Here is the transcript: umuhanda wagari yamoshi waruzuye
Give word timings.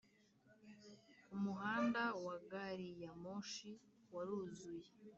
umuhanda 1.35 2.01
wagari 2.25 2.89
yamoshi 3.03 3.69
waruzuye 4.13 4.89